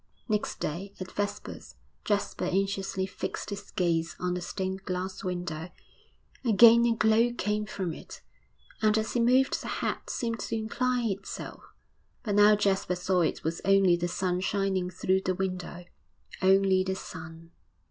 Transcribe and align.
VII 0.17 0.25
Next 0.35 0.59
day, 0.59 0.93
at 0.99 1.11
vespers, 1.11 1.75
Jasper 2.05 2.45
anxiously 2.45 3.05
fixed 3.05 3.51
his 3.51 3.69
gaze 3.69 4.15
on 4.19 4.33
the 4.33 4.41
stained 4.41 4.83
glass 4.83 5.23
window 5.23 5.69
again 6.43 6.87
a 6.87 6.95
glow 6.95 7.31
came 7.31 7.67
from 7.67 7.93
it, 7.93 8.23
and 8.81 8.97
as 8.97 9.13
he 9.13 9.19
moved 9.19 9.61
the 9.61 9.67
head 9.67 10.09
seemed 10.09 10.39
to 10.39 10.55
incline 10.55 11.11
itself; 11.11 11.61
but 12.23 12.33
now 12.33 12.55
Jasper 12.55 12.95
saw 12.95 13.21
it 13.21 13.43
was 13.43 13.61
only 13.63 13.95
the 13.95 14.07
sun 14.07 14.39
shining 14.39 14.89
through 14.89 15.21
the 15.21 15.35
window 15.35 15.85
only 16.41 16.83
the 16.83 16.95
sun! 16.95 17.51